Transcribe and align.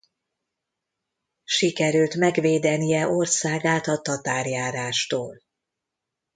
Sikerült 1.43 2.15
megvédenie 2.15 3.07
országát 3.07 3.87
a 3.87 4.01
tatárjárástól. 4.01 5.41